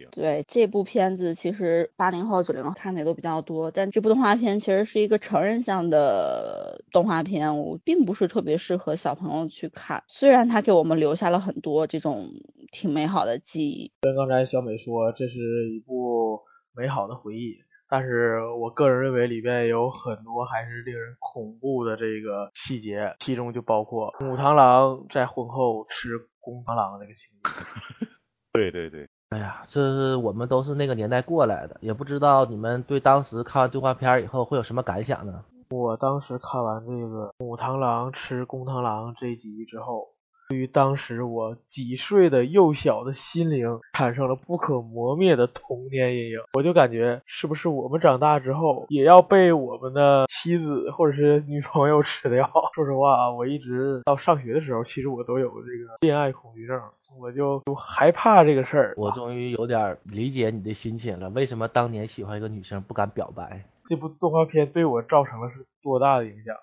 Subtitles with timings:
[0.00, 0.08] 情。
[0.12, 10.02] 对这部片子，其实八零后、九零后看的也都比较多，但这部动画片其实是一个成人向的动画片，我并不是特别适合小朋友去看。
[10.08, 12.28] 虽然它给我们留下了很多这种
[12.72, 13.92] 挺美好的记忆。
[14.00, 16.40] 跟刚才小美说，这是一部
[16.74, 17.58] 美好的回忆。
[17.92, 28.06] 但是我个人认为里边有很多还是令人恐怖的这个细节，其中就包括母螳螂在婚后吃公螳螂那个情节。
[28.52, 35.44] 对对对，哎呀，这是我们都是那个年代过来的，也不知道你们对当时看完动画片以后会有什么感想呢？
[35.70, 40.08] 我当时看完这个母螳螂吃公螳螂这集之后。
[40.50, 52.50] 对于当时我几岁的幼小的心灵产生了不可磨灭的童年阴影，我就感觉是不是我们长大之后也要被我们的妻子或者是女朋友吃掉？
[52.74, 56.82] 说实话啊，我一直到上学的时候，其实我都有这个恋爱恐惧症，
[57.20, 58.94] 我就就害怕这个事儿。
[58.96, 63.64] 我终于有点理解你的心情了，为什么当年喜欢一个女生不敢表白？
[63.84, 66.56] 这部动画片对我造成了是多大的影响？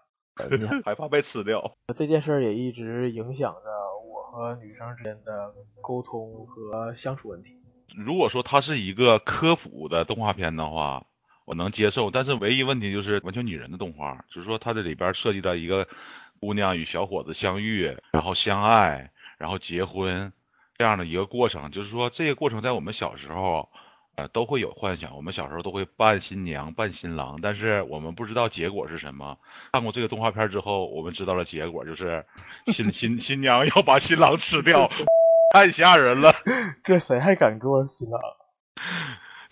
[0.83, 3.59] 害怕被吃掉， 这件事儿也一直影响着
[4.07, 7.49] 我和女生之间的沟通和相处问题。
[8.05, 11.05] 如果说它是一个科普的动画片的话，
[11.45, 15.87] 我能接受，但是唯一问题就是完全女人的动画，就是说它这里边涉及到一个
[16.39, 20.31] 姑娘与小伙子相遇，然后相爱，然后结婚
[20.77, 23.69] 这样的一个过程，就是说这个过程在我们小时候。
[24.17, 25.15] 呃，都会有幻想。
[25.15, 29.37] 我们小时候都会扮新娘、扮新郎，但是我们不知道结果是什么。
[29.71, 32.25] 看过这个动画片之后，我们知道了结果，就是
[32.73, 34.89] 新 新新娘要把新郎吃掉，
[35.53, 36.33] 太吓人了。
[36.83, 38.19] 这谁还敢做新郎？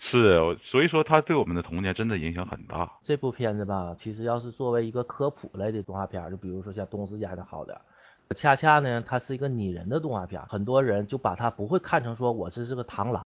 [0.00, 2.90] 是，所以说他对我们的童年真的影响很大。
[3.04, 7.80] 这部片子吧，其实要是作为一个科普类的动画片，就比如说像东之家的好的，
[8.34, 13.14] 恰恰呢，它是一个拟人的动画片，很多人就把它不会看成说我这是个螳螂。